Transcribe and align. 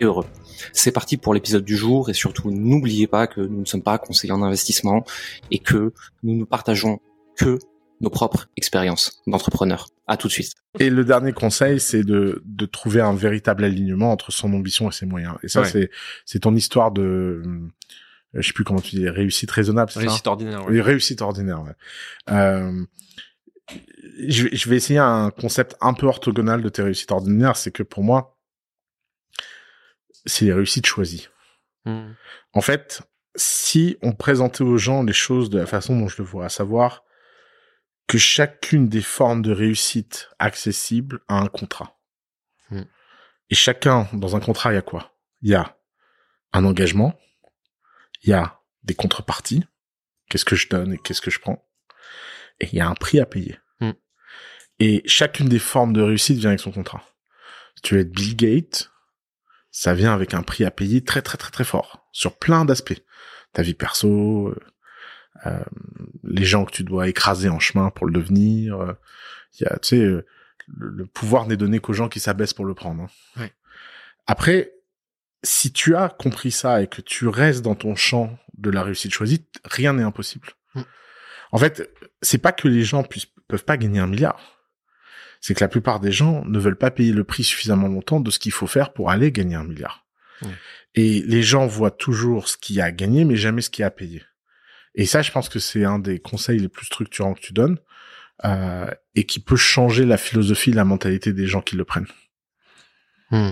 et 0.00 0.04
heureux. 0.04 0.26
C'est 0.72 0.92
parti 0.92 1.16
pour 1.16 1.34
l'épisode 1.34 1.64
du 1.64 1.76
jour 1.76 2.10
et 2.10 2.14
surtout 2.14 2.50
n'oubliez 2.50 3.06
pas 3.06 3.26
que 3.26 3.40
nous 3.40 3.60
ne 3.60 3.64
sommes 3.64 3.82
pas 3.82 3.98
conseillers 3.98 4.32
en 4.32 4.42
investissement 4.42 5.04
et 5.50 5.58
que 5.58 5.92
nous 6.22 6.36
ne 6.36 6.44
partageons 6.44 7.00
que 7.36 7.58
nos 8.00 8.10
propres 8.10 8.48
expériences 8.56 9.22
d'entrepreneurs. 9.26 9.88
À 10.06 10.18
tout 10.18 10.28
de 10.28 10.32
suite. 10.32 10.52
Et 10.78 10.90
le 10.90 11.02
dernier 11.02 11.32
conseil, 11.32 11.80
c'est 11.80 12.04
de, 12.04 12.42
de 12.44 12.66
trouver 12.66 13.00
un 13.00 13.14
véritable 13.14 13.64
alignement 13.64 14.12
entre 14.12 14.32
son 14.32 14.52
ambition 14.52 14.90
et 14.90 14.92
ses 14.92 15.06
moyens. 15.06 15.36
Et 15.42 15.48
ça, 15.48 15.64
c'est, 15.64 15.90
c'est 16.26 16.40
ton 16.40 16.54
histoire 16.54 16.92
de, 16.92 17.42
euh, 17.42 17.70
je 18.34 18.46
sais 18.46 18.52
plus 18.52 18.64
comment 18.64 18.80
tu 18.80 18.96
dis, 18.96 19.08
réussite 19.08 19.50
raisonnable, 19.50 19.90
c'est 19.90 20.00
Réussite 20.00 20.26
ordinaire. 20.26 20.66
Oui, 20.68 20.82
réussite 20.82 21.22
ordinaire, 21.22 21.62
ouais. 21.62 21.72
Euh, 22.30 22.84
je, 24.28 24.48
je 24.52 24.68
vais 24.68 24.76
essayer 24.76 24.98
un 24.98 25.30
concept 25.30 25.74
un 25.80 25.94
peu 25.94 26.06
orthogonal 26.06 26.60
de 26.60 26.68
tes 26.68 26.82
réussites 26.82 27.12
ordinaires, 27.12 27.56
c'est 27.56 27.70
que 27.70 27.82
pour 27.82 28.04
moi, 28.04 28.33
c'est 30.26 30.46
les 30.46 30.52
réussites 30.52 30.86
choisies. 30.86 31.28
Hmm. 31.84 32.12
En 32.52 32.60
fait, 32.60 33.02
si 33.36 33.96
on 34.02 34.12
présentait 34.12 34.64
aux 34.64 34.78
gens 34.78 35.02
les 35.02 35.12
choses 35.12 35.50
de 35.50 35.58
la 35.58 35.66
façon 35.66 35.98
dont 35.98 36.08
je 36.08 36.18
le 36.18 36.24
vois, 36.24 36.46
à 36.46 36.48
savoir 36.48 37.04
que 38.06 38.18
chacune 38.18 38.88
des 38.88 39.02
formes 39.02 39.42
de 39.42 39.52
réussite 39.52 40.28
accessibles 40.38 41.20
a 41.28 41.38
un 41.38 41.48
contrat. 41.48 41.98
Hmm. 42.70 42.84
Et 43.50 43.54
chacun, 43.54 44.08
dans 44.12 44.36
un 44.36 44.40
contrat, 44.40 44.72
il 44.72 44.76
y 44.76 44.78
a 44.78 44.82
quoi? 44.82 45.16
Il 45.42 45.50
y 45.50 45.54
a 45.54 45.78
un 46.52 46.64
engagement, 46.64 47.18
il 48.22 48.30
y 48.30 48.32
a 48.32 48.60
des 48.82 48.94
contreparties, 48.94 49.64
qu'est-ce 50.28 50.44
que 50.44 50.56
je 50.56 50.68
donne 50.68 50.92
et 50.92 50.98
qu'est-ce 50.98 51.20
que 51.20 51.30
je 51.30 51.40
prends, 51.40 51.66
et 52.60 52.68
il 52.72 52.74
y 52.74 52.80
a 52.80 52.88
un 52.88 52.94
prix 52.94 53.20
à 53.20 53.26
payer. 53.26 53.58
Hmm. 53.80 53.92
Et 54.78 55.02
chacune 55.06 55.48
des 55.48 55.58
formes 55.58 55.92
de 55.92 56.02
réussite 56.02 56.38
vient 56.38 56.50
avec 56.50 56.60
son 56.60 56.72
contrat. 56.72 57.02
Si 57.76 57.82
tu 57.82 57.94
veux 57.94 58.00
être 58.00 58.12
Bill 58.12 58.36
Gates, 58.36 58.90
ça 59.76 59.92
vient 59.92 60.14
avec 60.14 60.34
un 60.34 60.42
prix 60.44 60.64
à 60.64 60.70
payer 60.70 61.02
très 61.02 61.20
très 61.20 61.36
très 61.36 61.50
très 61.50 61.64
fort 61.64 62.06
sur 62.12 62.38
plein 62.38 62.64
d'aspects. 62.64 63.02
Ta 63.52 63.62
vie 63.62 63.74
perso, 63.74 64.48
euh, 64.48 64.56
euh, 65.46 65.64
les 66.22 66.44
gens 66.44 66.64
que 66.64 66.70
tu 66.70 66.84
dois 66.84 67.08
écraser 67.08 67.48
en 67.48 67.58
chemin 67.58 67.90
pour 67.90 68.06
le 68.06 68.12
devenir. 68.12 68.80
euh, 68.80 68.92
Il 69.58 69.64
y 69.64 69.66
a, 69.66 69.76
tu 69.80 69.88
sais, 69.88 69.98
euh, 70.00 70.24
le, 70.68 70.90
le 70.90 71.06
pouvoir 71.06 71.46
n'est 71.48 71.56
donné 71.56 71.80
qu'aux 71.80 71.92
gens 71.92 72.08
qui 72.08 72.20
s'abaissent 72.20 72.54
pour 72.54 72.66
le 72.66 72.74
prendre. 72.74 73.02
hein. 73.02 73.40
Ouais. 73.40 73.52
Après, 74.28 74.72
si 75.42 75.72
tu 75.72 75.96
as 75.96 76.08
compris 76.08 76.52
ça 76.52 76.80
et 76.80 76.86
que 76.86 77.02
tu 77.02 77.26
restes 77.26 77.62
dans 77.62 77.74
ton 77.74 77.96
champ 77.96 78.38
de 78.56 78.70
la 78.70 78.84
réussite 78.84 79.12
choisie, 79.12 79.44
rien 79.64 79.92
n'est 79.94 80.04
impossible. 80.04 80.48
Mm. 80.76 80.82
En 81.50 81.58
fait, 81.58 81.90
c'est 82.22 82.38
pas 82.38 82.52
que 82.52 82.68
les 82.68 82.84
gens 82.84 83.02
puissent, 83.02 83.26
peuvent 83.48 83.64
pas 83.64 83.76
gagner 83.76 83.98
un 83.98 84.06
milliard. 84.06 84.53
C'est 85.44 85.52
que 85.52 85.60
la 85.60 85.68
plupart 85.68 86.00
des 86.00 86.10
gens 86.10 86.42
ne 86.46 86.58
veulent 86.58 86.78
pas 86.78 86.90
payer 86.90 87.12
le 87.12 87.22
prix 87.22 87.44
suffisamment 87.44 87.86
longtemps 87.86 88.18
de 88.18 88.30
ce 88.30 88.38
qu'il 88.38 88.50
faut 88.50 88.66
faire 88.66 88.94
pour 88.94 89.10
aller 89.10 89.30
gagner 89.30 89.56
un 89.56 89.64
milliard. 89.64 90.06
Et 90.94 91.20
les 91.26 91.42
gens 91.42 91.66
voient 91.66 91.90
toujours 91.90 92.48
ce 92.48 92.56
qu'il 92.56 92.76
y 92.76 92.80
a 92.80 92.86
à 92.86 92.92
gagner, 92.92 93.26
mais 93.26 93.36
jamais 93.36 93.60
ce 93.60 93.68
qu'il 93.68 93.82
y 93.82 93.84
a 93.84 93.88
à 93.88 93.90
payer. 93.90 94.22
Et 94.94 95.04
ça, 95.04 95.20
je 95.20 95.30
pense 95.30 95.50
que 95.50 95.58
c'est 95.58 95.84
un 95.84 95.98
des 95.98 96.18
conseils 96.18 96.58
les 96.60 96.70
plus 96.70 96.86
structurants 96.86 97.34
que 97.34 97.42
tu 97.42 97.52
donnes, 97.52 97.78
euh, 98.46 98.86
et 99.16 99.26
qui 99.26 99.38
peut 99.38 99.54
changer 99.54 100.06
la 100.06 100.16
philosophie, 100.16 100.72
la 100.72 100.86
mentalité 100.86 101.34
des 101.34 101.46
gens 101.46 101.60
qui 101.60 101.76
le 101.76 101.84
prennent. 101.84 102.08
Hmm. 103.30 103.50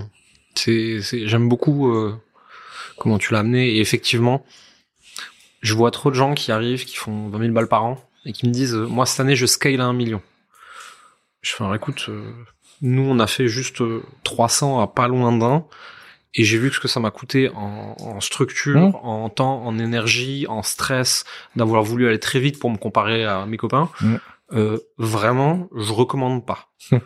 C'est, 0.55 0.99
c'est, 0.99 1.27
j'aime 1.27 1.47
beaucoup 1.47 1.93
euh, 1.93 2.19
comment 2.97 3.19
tu 3.19 3.33
l'as 3.33 3.41
amené. 3.41 3.75
Et 3.75 3.81
effectivement, 3.81 4.43
je 5.61 5.75
vois 5.75 5.91
trop 5.91 6.09
de 6.09 6.15
gens 6.15 6.33
qui 6.33 6.51
arrivent, 6.51 6.85
qui 6.85 6.95
font 6.95 7.29
20 7.29 7.39
000 7.39 7.51
balles 7.53 7.67
par 7.67 7.85
an 7.85 8.03
et 8.25 8.33
qui 8.33 8.47
me 8.47 8.51
disent 8.51 8.73
euh, 8.73 8.87
Moi, 8.87 9.05
cette 9.05 9.19
année, 9.19 9.35
je 9.35 9.45
scale 9.45 9.79
à 9.79 9.85
un 9.85 9.93
million. 9.93 10.23
Je 11.43 11.51
fais 11.53 11.63
écoute, 11.75 12.05
euh, 12.09 12.31
nous, 12.81 13.03
on 13.03 13.19
a 13.19 13.27
fait 13.27 13.47
juste 13.47 13.81
euh, 13.81 14.01
300 14.23 14.79
à 14.81 14.87
pas 14.87 15.07
loin 15.07 15.31
d'un. 15.37 15.65
Et 16.35 16.43
j'ai 16.43 16.57
vu 16.57 16.71
ce 16.71 16.79
que 16.79 16.87
ça 16.87 16.99
m'a 16.99 17.11
coûté 17.11 17.49
en, 17.53 17.95
en 17.99 18.19
structure, 18.19 18.79
Mmh. 18.79 18.95
en 19.03 19.29
temps, 19.29 19.63
en 19.63 19.77
énergie, 19.77 20.47
en 20.49 20.63
stress, 20.63 21.25
d'avoir 21.55 21.83
voulu 21.83 22.07
aller 22.07 22.19
très 22.19 22.39
vite 22.39 22.57
pour 22.59 22.71
me 22.71 22.77
comparer 22.77 23.23
à 23.23 23.45
mes 23.45 23.57
copains. 23.57 23.91
Mmh. 24.01 24.15
Euh, 24.53 24.79
vraiment, 24.97 25.69
je 25.77 25.93
recommande 25.93 26.43
pas. 26.43 26.69
Mmh. 26.91 26.97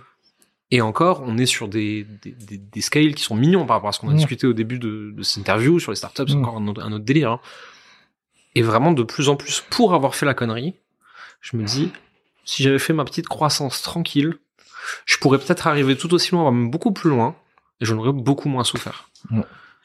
Et 0.71 0.81
encore, 0.81 1.23
on 1.25 1.37
est 1.37 1.45
sur 1.45 1.67
des, 1.67 2.05
des, 2.21 2.31
des, 2.31 2.57
des 2.57 2.81
scales 2.81 3.15
qui 3.15 3.23
sont 3.23 3.35
mignons 3.35 3.65
par 3.65 3.77
rapport 3.77 3.89
à 3.89 3.91
ce 3.91 3.99
qu'on 3.99 4.09
a 4.09 4.13
discuté 4.17 4.47
au 4.47 4.53
début 4.53 4.79
de, 4.79 5.11
de 5.15 5.23
cette 5.23 5.37
interview 5.37 5.79
sur 5.79 5.91
les 5.91 5.95
startups, 5.97 6.23
c'est 6.27 6.35
Mmh. 6.35 6.39
encore 6.45 6.57
un 6.57 6.67
autre, 6.67 6.81
un 6.83 6.91
autre 6.93 7.05
délire. 7.05 7.31
hein. 7.31 7.39
Et 8.55 8.61
vraiment, 8.61 8.91
de 8.93 9.03
plus 9.03 9.27
en 9.29 9.35
plus, 9.35 9.61
pour 9.69 9.93
avoir 9.93 10.15
fait 10.15 10.25
la 10.25 10.33
connerie, 10.33 10.75
je 11.41 11.57
me 11.57 11.63
dis, 11.63 11.91
si 12.47 12.63
j'avais 12.63 12.79
fait 12.79 12.93
ma 12.93 13.05
petite 13.05 13.27
croissance 13.27 13.81
tranquille, 13.81 14.39
je 15.05 15.17
pourrais 15.17 15.37
peut-être 15.37 15.67
arriver 15.67 15.97
tout 15.97 16.13
aussi 16.13 16.31
loin, 16.31 16.49
même 16.51 16.71
beaucoup 16.71 16.91
plus 16.93 17.09
loin, 17.09 17.35
et 17.81 17.85
j'en 17.85 17.97
aurais 17.97 18.13
beaucoup 18.13 18.49
moins 18.49 18.63
souffert. 18.63 19.09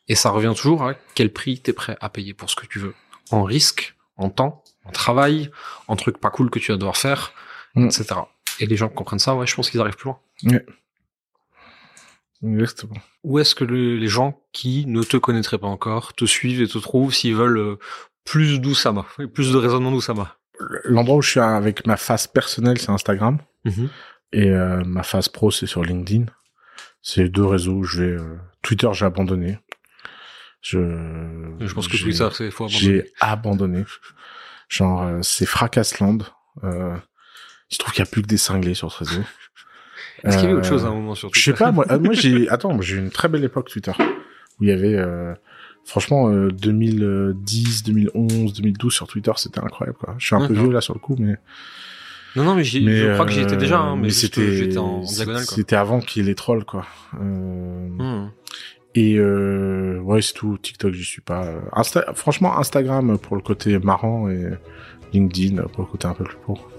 Et 0.08 0.14
ça 0.14 0.30
revient 0.30 0.52
toujours 0.56 0.82
à 0.84 0.94
quel 1.14 1.32
prix 1.32 1.60
t'es 1.60 1.72
prêt 1.72 1.96
à 2.00 2.08
payer 2.08 2.34
pour 2.34 2.48
ce 2.50 2.56
que 2.56 2.66
tu 2.66 2.78
veux. 2.78 2.94
En 3.30 3.42
risque, 3.42 3.94
en 4.16 4.30
temps, 4.30 4.62
en 4.84 4.90
travail, 4.92 5.50
en 5.88 5.96
trucs 5.96 6.18
pas 6.18 6.30
cool 6.30 6.50
que 6.50 6.58
tu 6.58 6.72
vas 6.72 6.78
devoir 6.78 6.96
faire, 6.96 7.32
Mmh. 7.74 7.86
etc. 7.86 8.04
Et 8.60 8.66
les 8.66 8.76
gens 8.76 8.88
qui 8.90 8.94
comprennent 8.96 9.18
ça, 9.18 9.34
ouais, 9.34 9.46
je 9.46 9.54
pense 9.54 9.70
qu'ils 9.70 9.80
arrivent 9.80 9.96
plus 9.96 10.10
loin. 10.10 10.20
Exactement. 12.44 12.96
Où 13.24 13.38
est-ce 13.38 13.54
que 13.54 13.64
le- 13.64 13.96
les 13.96 14.08
gens 14.08 14.40
qui 14.52 14.84
ne 14.86 15.02
te 15.02 15.16
connaîtraient 15.16 15.58
pas 15.58 15.68
encore 15.68 16.12
te 16.12 16.24
suivent 16.24 16.60
et 16.60 16.66
te 16.68 16.78
trouvent 16.78 17.14
s'ils 17.14 17.34
veulent 17.36 17.58
euh, 17.58 17.78
plus 18.24 18.60
d'Oussama, 18.60 19.06
plus 19.32 19.52
de 19.52 19.56
raisonnement 19.56 19.90
d'Oussama 19.92 20.36
L'endroit 20.84 21.16
où 21.16 21.22
je 21.22 21.30
suis 21.30 21.40
avec 21.40 21.86
ma 21.86 21.96
face 21.96 22.26
personnelle, 22.26 22.78
c'est 22.78 22.90
Instagram. 22.90 23.38
Mhm. 23.64 23.88
Et 24.32 24.50
euh, 24.50 24.82
ma 24.84 25.02
phase 25.02 25.28
pro, 25.28 25.50
c'est 25.50 25.66
sur 25.66 25.82
LinkedIn. 25.84 26.26
C'est 27.02 27.28
deux 27.28 27.44
réseaux 27.44 27.72
où 27.78 27.84
je 27.84 28.02
vais... 28.02 28.12
euh, 28.20 28.36
Twitter, 28.62 28.88
j'ai 28.92 29.04
abandonné. 29.04 29.58
Je, 30.60 30.78
Je 31.60 31.74
pense 31.74 31.88
que 31.88 31.96
Twitter, 31.96 32.28
c'est 32.32 32.50
faut 32.50 32.64
abandonner. 32.64 32.78
J'ai 32.80 33.12
abandonné. 33.20 33.84
Genre, 34.68 35.02
euh, 35.02 35.18
c'est 35.22 35.46
Fracassland. 35.46 36.18
Euh, 36.62 36.96
il 37.70 37.74
se 37.74 37.78
trouve 37.78 37.92
qu'il 37.92 38.04
y 38.04 38.06
a 38.06 38.10
plus 38.10 38.22
que 38.22 38.28
des 38.28 38.36
cinglés 38.36 38.74
sur 38.74 38.92
ce 38.92 38.98
réseau. 39.04 39.22
Est-ce 40.24 40.36
qu'il 40.38 40.44
y 40.46 40.48
avait 40.52 40.58
autre 40.58 40.66
Euh, 40.66 40.70
chose 40.70 40.84
à 40.84 40.88
un 40.88 40.92
moment 40.94 41.14
sur 41.16 41.30
Je 41.34 41.40
sais 41.40 41.50
Twitter 41.50 41.64
pas, 41.64 41.72
moi, 41.72 41.84
euh, 41.90 41.98
moi 41.98 42.14
j'ai... 42.14 42.48
Attends, 42.48 42.80
j'ai 42.80 42.96
une 42.96 43.10
très 43.10 43.28
belle 43.28 43.42
époque 43.44 43.68
Twitter. 43.68 43.92
Où 43.98 44.64
il 44.64 44.68
y 44.68 44.72
avait... 44.72 44.96
euh, 45.84 45.86
Franchement, 45.86 46.28
euh, 46.30 46.50
2010, 46.50 47.82
2011, 47.84 48.52
2012 48.54 48.92
sur 48.92 49.06
Twitter, 49.06 49.32
c'était 49.36 49.60
incroyable. 49.60 49.98
Quoi. 49.98 50.14
Je 50.18 50.26
suis 50.26 50.34
un 50.36 50.46
peu 50.46 50.54
vieux 50.54 50.72
là 50.72 50.80
sur 50.80 50.94
le 50.94 51.00
coup, 51.00 51.16
mais 51.18 51.36
Non, 52.36 52.44
non, 52.44 52.54
mais, 52.54 52.64
j'y- 52.64 52.84
mais 52.84 52.96
je 52.98 53.12
crois 53.12 53.26
que 53.26 53.32
j'y 53.32 53.40
étais 53.40 53.56
déjà, 53.56 53.80
euh, 53.80 53.84
hein, 53.90 53.96
mais, 54.00 54.08
juste 54.08 54.34
que 54.34 54.50
j'étais 54.52 54.78
en, 54.78 54.84
en 54.84 55.00
diagonale. 55.02 55.44
Quoi. 55.44 55.54
C'était 55.54 55.76
avant 55.76 56.00
qu'il 56.00 56.22
y 56.22 56.24
ait 56.24 56.28
les 56.28 56.34
trolls, 56.34 56.64
quoi. 56.64 56.86
Euh, 57.20 57.88
Hmm. 57.98 58.30
Et 58.94 59.16
euh, 59.18 59.98
ouais, 60.00 60.20
c'est 60.22 60.34
tout. 60.34 60.58
TikTok, 60.58 60.92
j'y 60.92 61.04
suis 61.04 61.22
pas. 61.22 61.46
Euh, 61.46 61.60
Insta... 61.72 62.04
Franchement, 62.14 62.58
Instagram 62.58 63.18
pour 63.18 63.36
le 63.36 63.42
côté 63.42 63.78
marrant 63.78 64.28
et 64.28 64.50
LinkedIn 65.14 65.62
pour 65.62 65.84
le 65.84 65.90
côté 65.90 66.06
un 66.06 66.12
peu 66.14 66.24
plus 66.24 66.36
pour. 66.44 66.70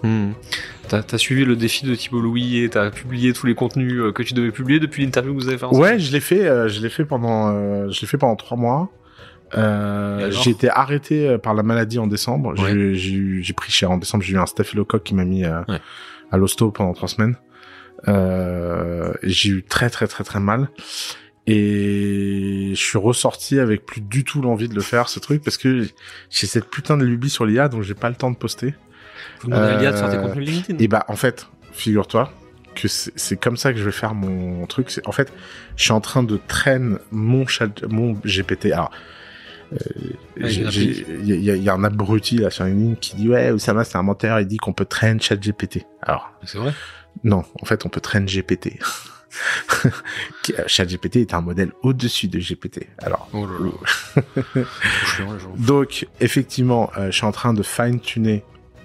T'as 0.93 1.01
t'as 1.01 1.17
suivi 1.17 1.43
le 1.43 1.55
défi 1.55 1.87
de 1.87 1.95
Thibault 1.95 2.21
Louis 2.21 2.59
et 2.59 2.69
t'as 2.69 2.91
publié 2.91 3.33
tous 3.33 3.47
les 3.47 3.55
contenus 3.55 3.93
euh, 3.99 4.11
que 4.11 4.21
tu 4.21 4.35
devais 4.35 4.51
publier 4.51 4.79
depuis 4.79 5.03
l'interview 5.03 5.33
que 5.33 5.41
vous 5.41 5.47
avez 5.49 5.57
fait 5.57 5.65
ensemble 5.65 5.81
Ouais, 5.81 5.97
je 5.97 6.11
l'ai 6.11 6.19
fait. 6.19 6.45
euh, 6.47 6.67
je 6.67 6.81
l'ai 6.81 6.89
fait 6.89 7.03
pendant. 7.03 7.49
euh, 7.49 7.89
je 7.89 7.99
l'ai 8.01 8.05
fait 8.07 8.19
pendant 8.19 8.35
trois 8.35 8.57
mois. 8.57 8.91
Euh, 9.57 10.29
j'ai 10.29 10.51
été 10.51 10.69
arrêté 10.69 11.27
euh, 11.27 11.37
par 11.39 11.55
la 11.55 11.63
maladie 11.63 11.97
en 11.97 12.05
décembre. 12.05 12.53
Ouais. 12.59 12.71
J'ai- 12.71 12.93
J'ai 12.95 13.13
eu- 13.15 13.41
j'ai 13.43 13.53
pris 13.53 13.71
cher 13.71 13.89
en 13.89 13.97
décembre. 13.97 14.23
J'ai 14.23 14.33
eu 14.33 14.37
un 14.37 14.45
staphylocoque 14.45 15.03
qui 15.03 15.15
m'a 15.15 15.25
mis 15.25 15.45
euh, 15.45 15.61
Ouais. 15.67 15.79
à 16.31 16.37
l'hosto 16.37 16.69
pendant 16.69 16.93
trois 16.93 17.07
semaines. 17.07 17.37
Euh, 18.07 19.13
j'ai 19.23 19.49
eu 19.49 19.63
très 19.63 19.89
très 19.89 20.05
très 20.07 20.23
très 20.23 20.39
mal. 20.39 20.69
Et 21.47 22.69
je 22.75 22.79
suis 22.83 22.97
ressorti 22.99 23.59
avec 23.59 23.85
plus 23.85 24.01
du 24.01 24.23
tout 24.23 24.41
l'envie 24.41 24.69
de 24.69 24.75
le 24.75 24.81
faire 24.81 25.09
ce 25.09 25.19
truc 25.19 25.43
parce 25.43 25.57
que 25.57 25.87
j'ai 26.29 26.47
cette 26.47 26.69
putain 26.69 26.97
de 26.97 27.03
lubie 27.03 27.29
sur 27.29 27.45
l'IA 27.45 27.67
donc 27.67 27.81
j'ai 27.81 27.95
pas 27.95 28.09
le 28.09 28.15
temps 28.15 28.31
de 28.31 28.37
poster. 28.37 28.73
Vous 29.41 29.49
demandez 29.49 29.67
à 29.73 29.77
l'IA 29.79 29.91
de 29.91 29.97
faire 29.97 30.09
tes 30.09 30.17
Euh, 30.17 30.21
contenus 30.21 30.49
LinkedIn 30.49 30.79
Et 30.83 30.87
bah 30.87 31.05
en 31.07 31.15
fait, 31.15 31.47
figure-toi 31.71 32.31
que 32.75 32.87
c'est 32.87 33.37
comme 33.37 33.55
ça 33.57 33.71
que 33.71 33.77
je 33.79 33.83
vais 33.83 33.91
faire 33.91 34.15
mon 34.15 34.65
truc. 34.65 34.99
En 35.05 35.11
fait, 35.11 35.31
je 35.75 35.83
suis 35.83 35.91
en 35.91 36.01
train 36.01 36.23
de 36.23 36.39
traîner 36.47 36.95
mon 37.11 37.45
chat, 37.45 37.69
mon 37.87 38.13
GPT. 38.25 38.71
Alors, 38.71 38.89
euh, 39.73 39.77
il 40.37 41.23
y 41.25 41.51
a 41.51 41.55
y, 41.55 41.61
y 41.63 41.69
un 41.69 41.83
abruti 41.83 42.37
là 42.37 42.49
sur 42.49 42.65
LinkedIn 42.65 42.95
qui 42.95 43.15
dit 43.15 43.29
ouais, 43.29 43.51
Oussama 43.51 43.83
c'est 43.83 43.97
un 43.97 44.03
menteur. 44.03 44.39
Il 44.39 44.47
dit 44.47 44.57
qu'on 44.57 44.73
peut 44.73 44.85
traîner 44.85 45.19
chat 45.19 45.35
GPT. 45.35 45.85
Alors 46.01 46.31
C'est 46.45 46.57
vrai? 46.57 46.73
non, 47.23 47.43
en 47.61 47.65
fait 47.65 47.85
on 47.85 47.89
peut 47.89 48.01
traîner 48.01 48.25
GPT. 48.25 48.79
ChatGPT 50.67 51.17
est 51.17 51.33
un 51.33 51.41
modèle 51.41 51.71
au-dessus 51.81 52.27
de 52.27 52.39
GPT. 52.39 52.87
Alors, 52.99 53.27
Oh 53.33 53.47
là 53.47 53.53
là. 54.55 54.63
Donc 55.57 56.07
effectivement, 56.19 56.91
euh, 56.97 57.07
je 57.07 57.11
suis 57.17 57.25
en 57.25 57.31
train 57.31 57.53
de 57.53 57.63
fine-tuner 57.63 58.43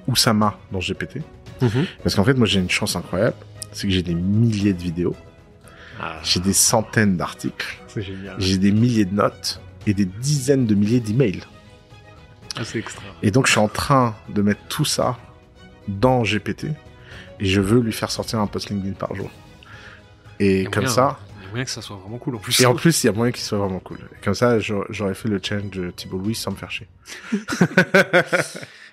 Oussama 0.08 0.58
dans 0.72 0.80
GPT. 0.80 1.18
Mhm. 1.62 1.86
Parce 2.02 2.14
qu'en 2.16 2.24
fait, 2.24 2.34
moi, 2.34 2.46
j'ai 2.46 2.58
une 2.60 2.70
chance 2.70 2.96
incroyable. 2.96 3.36
C'est 3.72 3.86
que 3.86 3.92
j'ai 3.92 4.02
des 4.02 4.14
milliers 4.14 4.72
de 4.72 4.80
vidéos, 4.82 5.14
Ah, 6.00 6.18
j'ai 6.24 6.40
des 6.40 6.52
centaines 6.54 7.16
d'articles, 7.16 7.78
j'ai 8.38 8.56
des 8.58 8.72
milliers 8.72 9.04
de 9.04 9.14
notes 9.14 9.60
et 9.86 9.92
des 9.94 10.06
dizaines 10.06 10.64
de 10.66 10.74
milliers 10.74 11.00
d'emails. 11.00 11.42
Ah, 12.56 12.64
c'est 12.64 12.78
extra. 12.78 13.02
Et 13.22 13.30
donc, 13.30 13.46
je 13.46 13.52
suis 13.52 13.60
en 13.60 13.68
train 13.68 14.14
de 14.30 14.40
mettre 14.42 14.60
tout 14.68 14.84
ça 14.86 15.18
dans 15.86 16.22
GPT 16.22 16.66
et 17.40 17.44
je 17.46 17.60
veux 17.60 17.80
lui 17.80 17.92
faire 17.92 18.10
sortir 18.10 18.40
un 18.40 18.46
post 18.46 18.70
LinkedIn 18.70 18.94
par 18.94 19.14
jour. 19.14 19.30
Et 20.40 20.64
comme 20.64 20.84
moyen, 20.84 20.88
ça, 20.94 21.18
Il 21.40 21.44
y 21.44 21.46
a 21.46 21.50
moyen 21.50 21.64
que 21.64 21.70
ça 21.70 21.82
soit 21.82 21.96
vraiment 21.96 22.18
cool 22.18 22.36
en 22.36 22.38
plus. 22.38 22.60
et 22.60 22.66
en 22.66 22.74
plus, 22.74 23.02
il 23.04 23.06
y 23.06 23.10
a 23.10 23.12
moyen 23.12 23.32
qu'il 23.32 23.42
soit 23.42 23.58
vraiment 23.58 23.80
cool. 23.80 23.98
Et 23.98 24.24
comme 24.24 24.34
ça, 24.34 24.58
j'aurais 24.60 24.86
j'aurais 24.90 25.14
fait 25.14 25.28
le 25.28 25.40
challenge 25.42 25.70
de 25.70 25.90
Thibault 25.90 26.18
Louis 26.18 26.34
sans 26.34 26.52
me 26.52 26.56
faire 26.56 26.70
chier. 26.70 26.86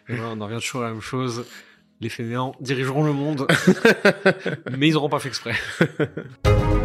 Et 0.08 0.16
voilà, 0.16 0.32
on 0.36 0.42
en 0.42 0.46
revient 0.46 0.60
toujours 0.60 0.82
à 0.82 0.86
la 0.86 0.92
même 0.92 1.02
chose. 1.02 1.46
Les 2.02 2.10
fainéants 2.10 2.56
dirigeront 2.60 3.04
le 3.04 3.14
monde, 3.14 3.48
mais 4.78 4.90
ils 4.90 4.94
n'auront 4.94 5.10
pas 5.10 5.20
fait 5.20 5.30
exprès. 5.30 5.56